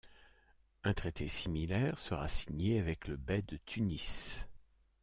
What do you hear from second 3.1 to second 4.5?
bey de Tunis.